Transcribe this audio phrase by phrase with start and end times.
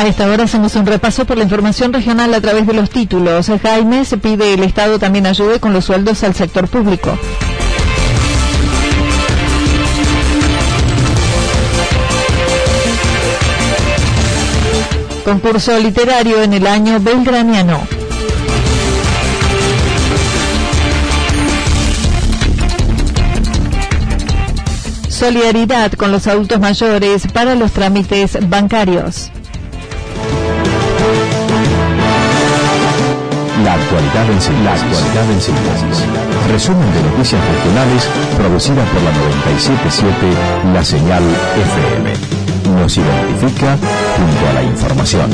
[0.00, 3.50] A esta hora hacemos un repaso por la información regional a través de los títulos.
[3.62, 7.18] Jaime se pide el Estado también ayude con los sueldos al sector público.
[15.22, 17.86] Concurso literario en el año belgraniano.
[25.10, 29.30] Solidaridad con los adultos mayores para los trámites bancarios.
[33.70, 36.04] La actualidad en síntesis.
[36.50, 40.10] Resumen de noticias regionales producida por la 977
[40.74, 42.40] La Señal FM
[42.80, 43.76] nos identifica
[44.16, 45.30] junto a la información.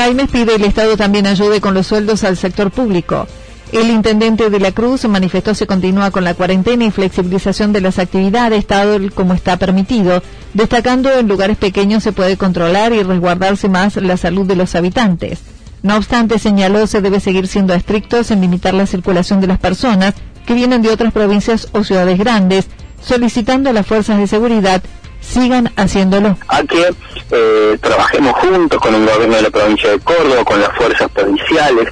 [0.00, 3.26] Jaime pide el Estado también ayude con los sueldos al sector público.
[3.70, 7.98] El intendente de la Cruz manifestó se continúa con la cuarentena y flexibilización de las
[7.98, 10.22] actividades, tal como está permitido,
[10.54, 15.40] destacando en lugares pequeños se puede controlar y resguardarse más la salud de los habitantes.
[15.82, 20.14] No obstante, señaló se debe seguir siendo estrictos en limitar la circulación de las personas
[20.46, 22.68] que vienen de otras provincias o ciudades grandes,
[23.02, 24.82] solicitando a las fuerzas de seguridad
[25.20, 26.36] sigan haciéndolo.
[26.48, 26.92] A que
[27.30, 31.88] eh, trabajemos juntos con el gobierno de la provincia de Córdoba, con las fuerzas provinciales,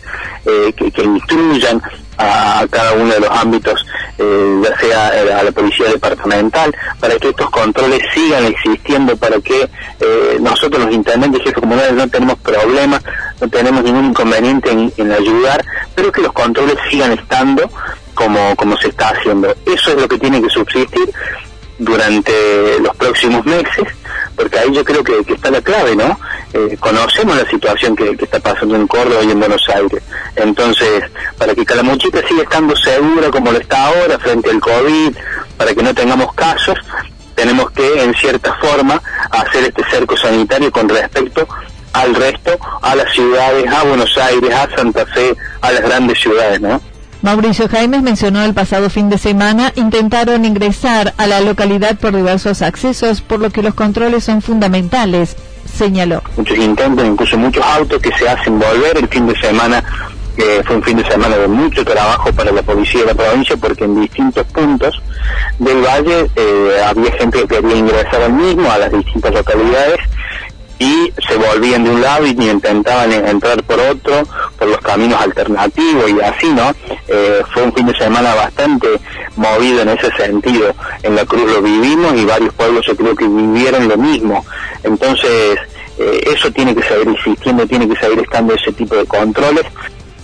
[0.50, 1.82] eh, que, instruyan
[2.16, 3.84] a, cada uno de los ámbitos,
[4.16, 9.38] eh, ya sea eh, a la policía departamental, para que estos controles sigan existiendo, para
[9.40, 9.68] que
[10.40, 13.02] nosotros los intendentes y jefes comunales no tenemos problemas,
[13.40, 15.62] no tenemos ningún inconveniente en, ayudar,
[15.94, 17.68] pero que los controles sigan estando
[18.14, 19.54] como, como se está haciendo.
[19.66, 21.12] Eso es lo que tiene que subsistir
[21.78, 22.32] durante
[22.80, 23.86] los próximos meses,
[24.36, 26.18] porque ahí yo creo que, está la clave, ¿no?
[26.52, 30.02] Eh, conocemos la situación que, está pasando en Córdoba y en Buenos Aires.
[30.36, 31.04] Entonces,
[31.36, 35.16] para que Calamuchita siga estando segura como lo está ahora frente al COVID,
[35.56, 36.78] para que no tengamos casos,
[37.34, 39.00] tenemos que, en cierta forma,
[39.30, 41.46] hacer este cerco sanitario con respecto
[41.92, 46.60] al resto, a las ciudades, a Buenos Aires, a Santa Fe, a las grandes ciudades,
[46.60, 46.80] ¿no?
[47.20, 52.62] Mauricio Jaimes mencionó el pasado fin de semana intentaron ingresar a la localidad por diversos
[52.62, 55.36] accesos, por lo que los controles son fundamentales,
[55.66, 56.22] señaló.
[56.36, 59.82] Muchos intentos, incluso muchos autos que se hacen volver el fin de semana.
[60.36, 63.56] que fue un fin de semana de mucho trabajo para la policía de la provincia
[63.56, 65.02] porque en distintos puntos
[65.58, 69.98] del valle eh, había gente que quería ingresar al mismo, a las distintas localidades,
[70.78, 74.22] y se volvían de un lado y intentaban entrar por otro,
[74.58, 76.72] por los caminos alternativos y así, ¿no?
[77.08, 78.88] Eh, fue un fin de semana bastante
[79.36, 80.74] movido en ese sentido.
[81.02, 84.44] En la Cruz lo vivimos y varios pueblos yo creo que vivieron lo mismo.
[84.82, 85.58] Entonces,
[85.98, 89.64] eh, eso tiene que seguir existiendo, tiene que seguir estando ese tipo de controles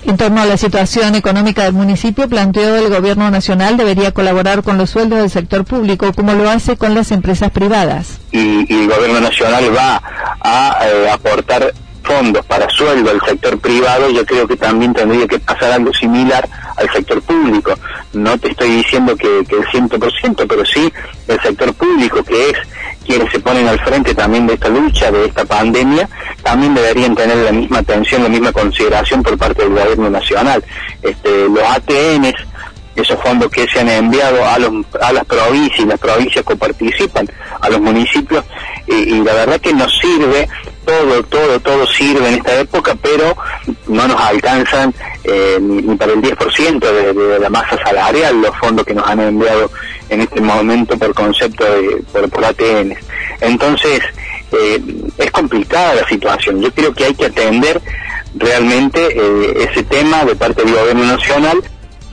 [0.06, 4.79] en torno a la situación económica del municipio, planteó el Gobierno Nacional debería colaborar con
[4.79, 8.19] los sueldos del sector público, como lo hace con las empresas privadas.
[8.32, 10.02] Y, el Gobierno Nacional va
[10.40, 15.38] a eh, aportar fondos para sueldo al sector privado, yo creo que también tendría que
[15.38, 16.46] pasar algo similar
[16.76, 17.75] al sector público.
[18.12, 20.93] No te estoy diciendo que, que el 100%, pero sí
[21.29, 22.56] el sector público, que es
[23.05, 26.09] quienes se ponen al frente también de esta lucha, de esta pandemia,
[26.43, 30.65] también deberían tener la misma atención, la misma consideración por parte del gobierno nacional.
[31.03, 32.35] Este, los ATNs,
[32.97, 36.56] esos fondos que se han enviado a, los, a las provincias y las provincias que
[36.56, 37.29] participan,
[37.61, 38.45] a los municipios,
[38.86, 40.48] y, la verdad que nos sirve
[40.84, 43.36] todo, todo, todo sirve en esta época, pero
[43.88, 44.94] no nos alcanzan
[45.25, 49.20] eh, ni, para el 10% de, de, la masa salarial los fondos que nos han
[49.20, 49.70] enviado
[50.10, 52.94] en este momento por concepto de por, por ATN.
[53.40, 54.00] Entonces,
[54.52, 54.81] eh,
[55.19, 56.60] es complicada la situación.
[56.60, 57.81] Yo creo que hay que atender
[58.34, 61.62] realmente eh, ese tema de parte del gobierno nacional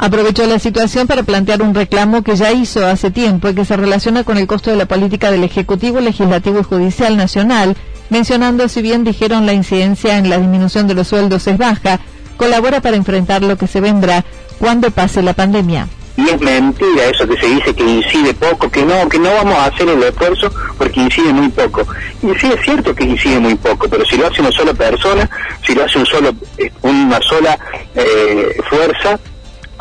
[0.01, 3.77] aprovechó la situación para plantear un reclamo que ya hizo hace tiempo y que se
[3.77, 7.77] relaciona con el costo de la política del Ejecutivo, Legislativo y Judicial Nacional,
[8.09, 11.99] mencionando si bien dijeron la incidencia en la disminución de los sueldos es baja,
[12.35, 14.25] colabora para enfrentar lo que se vendrá
[14.57, 15.87] cuando pase la pandemia.
[16.17, 19.53] Y es mentira eso que se dice que incide poco, que no, que no vamos
[19.53, 21.85] a hacer el esfuerzo porque incide muy poco.
[22.23, 25.29] Y sí es cierto que incide muy poco, pero si lo hace una sola persona,
[25.63, 27.57] si lo hace un solo, eh, una sola
[27.93, 29.19] eh, fuerza,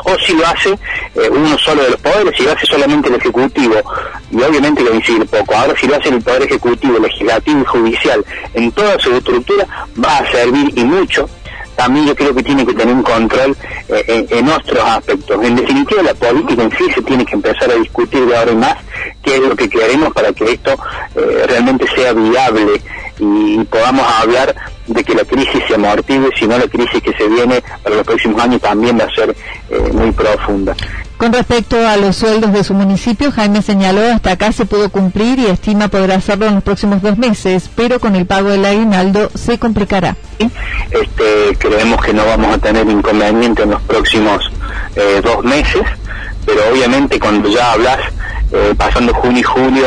[0.05, 3.15] o si lo hace eh, uno solo de los poderes, si lo hace solamente el
[3.15, 3.75] Ejecutivo,
[4.31, 5.55] y obviamente lo incide poco.
[5.55, 9.67] Ahora si lo hace el Poder Ejecutivo, Legislativo y Judicial en toda su estructura,
[10.03, 11.29] va a servir y mucho.
[11.75, 13.55] También yo creo que tiene que tener un control
[13.87, 15.43] eh, en, otros aspectos.
[15.43, 18.75] En definitiva, la política en sí se tiene que empezar a discutir ahora en más
[19.23, 20.77] qué es lo que queremos para que esto
[21.15, 22.81] eh, realmente sea viable
[23.19, 24.55] y podamos hablar
[24.93, 28.41] de que la crisis se amortigue, sino la crisis que se viene para los próximos
[28.41, 29.35] años también va a ser
[29.69, 30.75] eh, muy profunda.
[31.17, 35.39] Con respecto a los sueldos de su municipio, Jaime señaló hasta acá se pudo cumplir
[35.39, 39.29] y estima poder hacerlo en los próximos dos meses, pero con el pago del aguinaldo
[39.35, 40.15] se complicará.
[40.39, 44.51] Este, creemos que no vamos a tener inconveniente en los próximos
[44.95, 45.83] eh, dos meses,
[46.45, 47.99] pero obviamente cuando ya hablas,
[48.51, 49.85] eh, pasando junio y julio,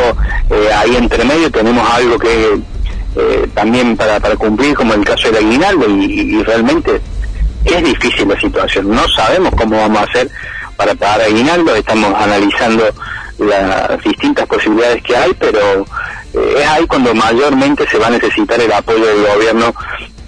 [0.76, 2.60] ahí entre medio tenemos algo que
[3.16, 7.00] eh, también para, para cumplir como el caso del aguinaldo y, realmente
[7.64, 8.90] es difícil la situación.
[8.90, 10.28] No sabemos cómo vamos a hacer
[10.76, 12.84] para pagar aguinaldo, estamos analizando
[13.38, 15.82] las distintas posibilidades que hay, pero
[16.34, 19.72] eh, es ahí cuando mayormente se va a necesitar el apoyo del gobierno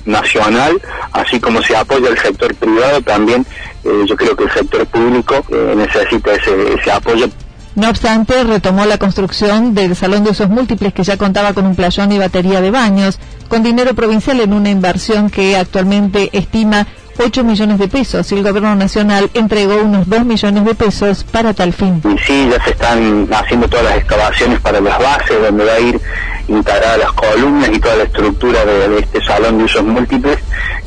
[0.05, 0.81] nacional,
[1.13, 3.45] así como se apoya el sector privado, también
[3.85, 5.45] eh, yo creo que el sector público
[5.75, 7.29] necesita ese, ese apoyo
[7.77, 11.77] no obstante, retomó la construcción del Salón de Usos Múltiples que ya contaba con un
[11.77, 13.19] playón y batería de baños,
[13.49, 16.87] con dinero provincial en una inversión que actualmente estima
[17.19, 21.55] 8 millones de pesos y el gobierno nacional entregó unos 2 millones de pesos para
[21.55, 22.03] tal fin.
[22.27, 26.01] Sí, ya se están haciendo todas las excavaciones para las bases, donde va a ir
[26.49, 30.39] integradas las columnas y toda la estructura de, este salón de usos múltiples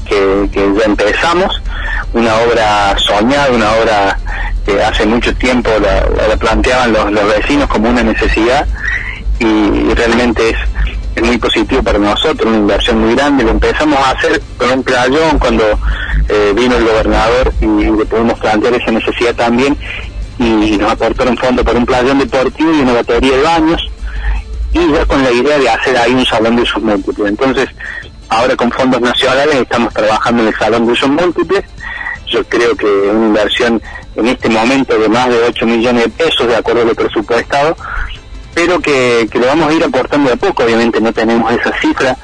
[0.06, 1.62] que, ya empezamos.
[2.14, 4.20] Una obra soñada, una obra
[4.66, 8.68] que hace mucho tiempo la, planteaban los, vecinos como una necesidad
[9.40, 10.56] y realmente
[11.16, 13.44] es muy positivo para nosotros, una inversión muy grande.
[13.44, 15.64] Lo empezamos a hacer con un playón cuando
[16.28, 19.78] eh, vino el gobernador y, le pudimos plantear esa necesidad también
[20.40, 23.90] y nos aportaron fondo para un playón deportivo y una batería de baños
[24.74, 27.30] y ya con la idea de hacer ahí un salón de usos múltiples.
[27.30, 27.70] Entonces,
[28.30, 31.64] ahora con fondos nacionales estamos trabajando en el salón de usos múltiples.
[32.30, 33.81] Yo creo que una inversión
[34.16, 37.76] en este momento de más de 8 millones de pesos, de acuerdo al presupuestado,
[38.54, 42.18] pero que, que lo vamos a ir aportando de poco, obviamente no tenemos esa cifra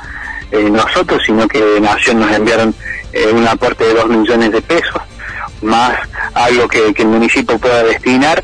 [0.51, 2.73] eh, nosotros, sino que Nación nos enviaron
[3.13, 5.01] eh, un aporte de 2 millones de pesos,
[5.61, 5.97] más
[6.33, 8.43] algo que el municipio pueda destinar.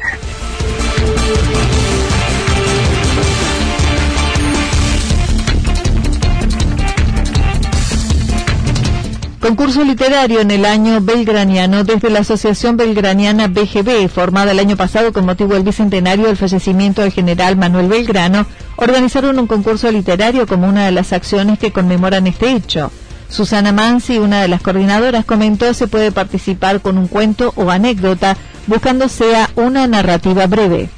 [9.41, 15.11] Concurso literario en el año belgraniano desde la Asociación Belgraniana BGB, formada el año pasado
[15.11, 18.45] con motivo del bicentenario del fallecimiento del general Manuel Belgrano,
[18.75, 22.91] organizaron un concurso literario como una de las acciones que conmemoran este hecho.
[23.29, 28.37] Susana Mansi, una de las coordinadoras, comentó se puede participar con un cuento o anécdota,
[28.67, 30.89] buscando sea una narrativa breve.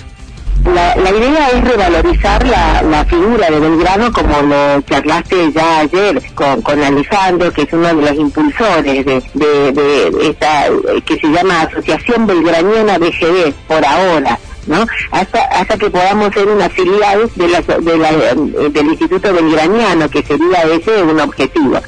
[0.65, 6.82] La, idea es revalorizar la, figura de Belgrano como lo charlaste ya ayer con, con
[6.82, 10.65] Alejandro, que es uno de los impulsores de, esta
[11.05, 14.39] que se llama Asociación Belgraniana BGB por ahora.
[14.65, 14.86] ¿no?
[15.12, 17.62] Hasta, hasta que podamos ser una filial de la,
[18.70, 21.82] del Instituto Belgraniano, que sería ese un objetivo.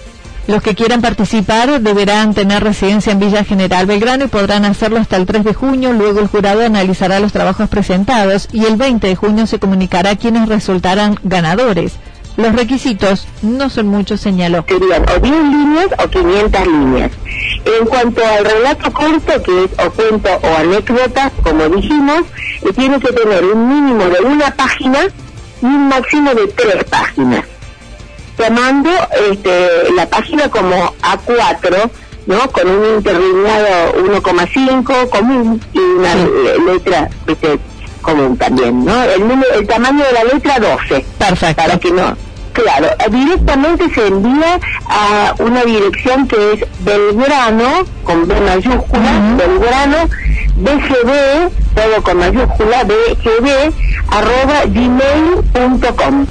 [0.47, 5.17] Los que quieran participar deberán tener residencia en Villa General Belgrano y podrán hacerlo hasta
[5.17, 5.91] el 3 de junio.
[5.91, 10.47] Luego el jurado analizará los trabajos presentados y el 20 de junio se comunicará quienes
[10.47, 11.93] resultarán ganadores.
[12.37, 14.65] Los requisitos no son muchos, señaló.
[14.67, 17.11] Serían o 10 líneas o 500 líneas.
[17.79, 22.21] En cuanto al relato corto, que es o cuento o anécdota, como dijimos,
[22.61, 24.99] eh, tiene que tener un mínimo de una página
[25.61, 27.45] y un máximo de tres páginas
[28.37, 28.89] tomando
[29.31, 31.89] este, la página como A4,
[32.27, 32.51] ¿no?
[32.51, 36.15] Con un interlineado 1,5 común y una
[36.65, 37.09] letra
[38.01, 39.03] común también, ¿no?
[39.03, 39.23] El,
[39.55, 41.05] el tamaño de la letra 12.
[41.17, 41.61] Perfecto.
[41.61, 42.15] Para que no
[42.55, 49.97] Claro, directamente se envía a una dirección que es Belgrano, con B mayúscula, Belgrano,
[50.55, 53.73] BGB, todo con mayúscula, BGB,
[54.09, 56.25] arroba gmail.com.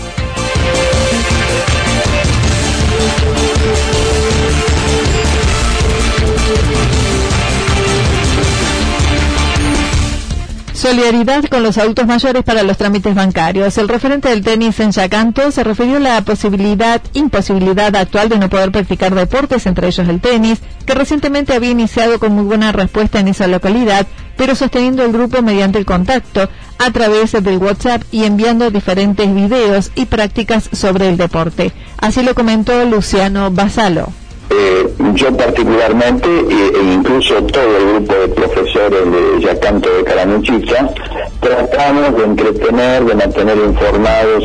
[10.84, 13.78] Solidaridad con los adultos mayores para los trámites bancarios.
[13.78, 18.50] El referente del tenis en Yacanto se refirió a la posibilidad, imposibilidad actual de no
[18.50, 23.18] poder practicar deportes, entre ellos el tenis, que recientemente había iniciado con muy buena respuesta
[23.18, 24.06] en esa localidad,
[24.36, 29.90] pero sosteniendo el grupo mediante el contacto a través del WhatsApp y enviando diferentes videos
[29.94, 31.72] y prácticas sobre el deporte.
[31.98, 34.08] Así lo comentó Luciano Basalo.
[34.50, 40.90] Eh, yo particularmente e, incluso todo el grupo de profesores de Yacanto de Caramuchicha
[41.40, 44.44] tratamos de entretener, de mantener informados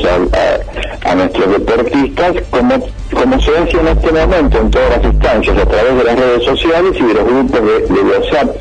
[1.05, 5.65] a, nuestros deportistas como, como se hace en este momento en todas las instancias a
[5.65, 8.55] través de las redes sociales y de los grupos de, WhatsApp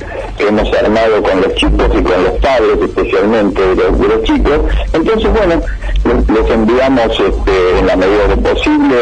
[0.46, 4.60] hemos armado con los chicos y con los padres especialmente de los, chicos
[4.92, 5.60] entonces bueno
[6.04, 8.96] les, enviamos este, en la medida de posible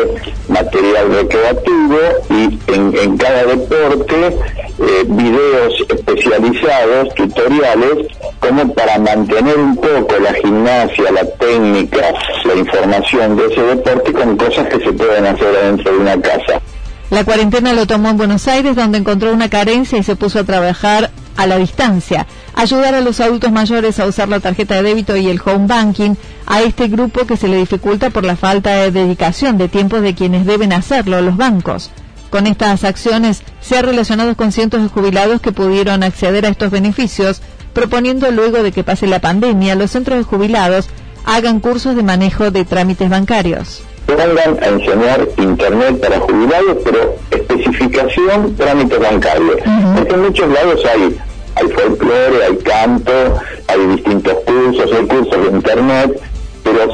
[0.49, 1.99] material recreativo
[2.31, 8.09] y en, cada deporte eh, videos especializados, tutoriales,
[8.41, 12.15] como para mantener un poco la gimnasia, la técnica,
[12.45, 16.61] la información de ese deporte con cosas que se pueden hacer dentro de una casa.
[17.09, 20.45] La cuarentena lo tomó en Buenos Aires, donde encontró una carencia y se puso a
[20.45, 25.15] trabajar a la distancia, ayudar a los adultos mayores a usar la tarjeta de débito
[25.17, 26.15] y el home banking,
[26.47, 30.15] a este grupo que se le dificulta por la falta de dedicación de tiempo de
[30.15, 31.91] quienes deben hacerlo, los bancos.
[32.31, 36.73] Con estas acciones se ha relacionado con cientos de jubilados que pudieron acceder a estos
[36.73, 37.41] beneficios,
[37.73, 40.89] proponiendo luego de que pase la pandemia, los centros de jubilados
[41.25, 48.57] hagan cursos de manejo de trámites bancarios pongan a enseñar Internet para jubilados, pero especificación
[48.57, 49.57] trámite bancario.
[49.97, 51.19] Porque en muchos lados hay,
[51.57, 53.13] hay folclore, hay canto,
[53.69, 56.21] hay distintos cursos, hay cursos de Internet,
[56.63, 56.93] pero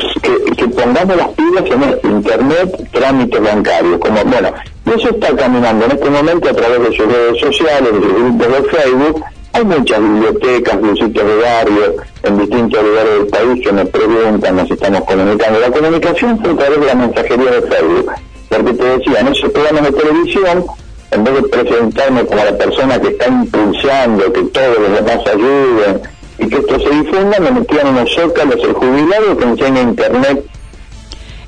[0.57, 1.64] que, pongamos las pilas
[2.02, 4.00] en Internet trámite bancario.
[4.00, 4.52] Como, bueno,
[4.95, 8.49] eso está caminando en este momento a través de sus redes sociales, de sus grupos
[8.49, 13.88] de Facebook, hay muchas bibliotecas, sitios de barrio, en distintos lugares del país que nos
[13.88, 15.61] preguntan, nos estamos comunicando.
[15.61, 18.12] La comunicación fue a través de la mensajería de Facebook.
[18.49, 20.64] Porque te decía, en esos programas de televisión,
[21.11, 26.02] en vez de presentarme como la persona que está impulsando, que todos los demás ayuden
[26.38, 30.44] y que esto se difunda, me metían en los zócalos el jubilado que enseña internet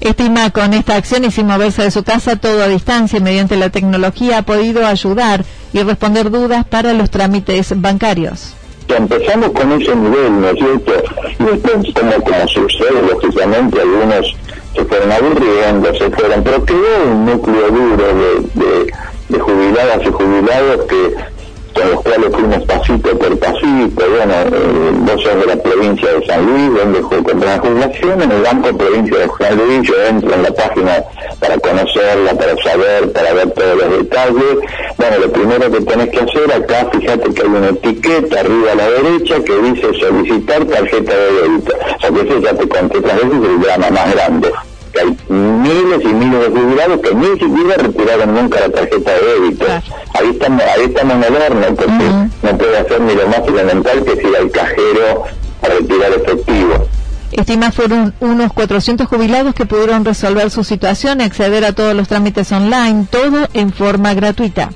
[0.04, 3.70] Estima con esta acción y sin moverse de su casa todo a distancia mediante la
[3.70, 8.54] tecnología ha podido ayudar y responder dudas para los trámites bancarios.
[8.88, 10.92] Empezamos con ese nivel, ¿no es cierto?
[11.40, 14.36] Y después, como, como sucede, lógicamente, algunos
[14.74, 18.04] se fueron aburriendo, se fueron, pero quedó un núcleo duro
[18.54, 18.92] de,
[19.28, 21.14] de jubiladas y jubilados que
[21.74, 26.26] con los cuales fuimos pasito por pasito, bueno, eh, vos sos de la provincia de
[26.26, 30.34] San Luis, donde contra la jubilación, en el Banco Provincia de San Luis, yo entro
[30.34, 31.04] en la página
[31.38, 34.58] para conocerla, para saber, para ver todos los detalles.
[34.96, 38.74] Bueno, lo primero que tenés que hacer acá, fíjate que hay una etiqueta arriba a
[38.74, 41.74] la derecha que dice solicitar tarjeta de débito.
[41.74, 44.52] O sea que eso ya te conté otras veces el drama más grande
[44.94, 49.26] que hay miles y miles de jubilados que ni siquiera retiraron nunca la tarjeta de
[49.26, 49.66] débito.
[50.14, 52.10] Ahí estamos, ahí estamos en el horno, porque
[52.42, 55.24] no puede hacer ni lo más elemental que es ir al cajero
[55.62, 56.86] a retirar efectivo.
[57.36, 62.06] Estima fueron unos 400 jubilados que pudieron resolver su situación y acceder a todos los
[62.06, 64.70] trámites online, todo en forma gratuita.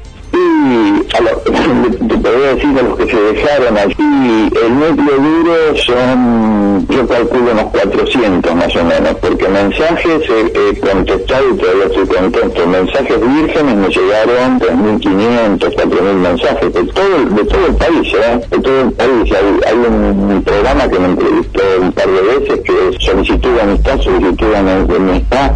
[0.58, 6.86] A lo, te podría decir a los que se dejaron allí, el núcleo duro son,
[6.88, 12.66] yo calculo unos 400 más o menos, porque mensajes he, contestado y todavía estoy contento.
[12.66, 18.40] Mensajes vírgenes me llegaron 3.500, 4.000 mensajes de todo, de todo el país, ¿eh?
[18.50, 19.32] de todo el país.
[19.66, 24.00] Hay, un, programa que me entrevistó un par de veces que es solicitud de amistad,
[24.00, 25.52] solicitud amistad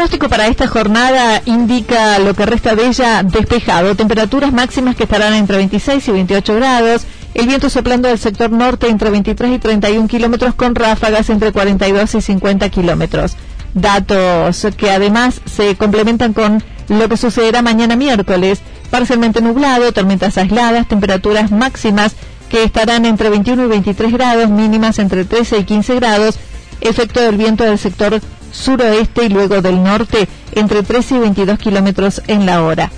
[0.00, 3.94] Pronóstico para esta jornada indica lo que resta de ella despejado.
[3.96, 7.02] Temperaturas máximas que estarán entre 26 y 28 grados.
[7.34, 12.14] El viento soplando del sector norte entre 23 y 31 kilómetros con ráfagas entre 42
[12.14, 13.36] y 50 kilómetros.
[13.74, 18.62] Datos que además se complementan con lo que sucederá mañana miércoles.
[18.88, 22.14] Parcialmente nublado, tormentas aisladas, temperaturas máximas
[22.48, 26.38] que estarán entre 21 y 23 grados, mínimas entre 13 y 15 grados.
[26.80, 28.18] Efecto del viento del sector
[28.52, 32.90] suroeste y luego del norte entre 13 y 22 kilómetros en la hora.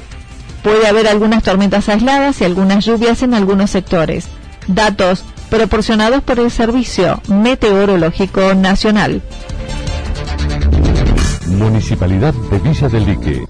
[0.62, 4.28] Puede haber algunas tormentas aisladas y algunas lluvias en algunos sectores.
[4.68, 9.22] Datos proporcionados por el Servicio Meteorológico Nacional.
[11.46, 13.44] Municipalidad de Villa del Lique.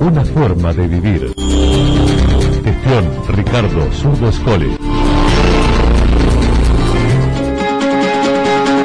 [0.00, 1.34] Una forma de vivir.
[2.64, 4.93] Gestión Ricardo Zurdo Escole.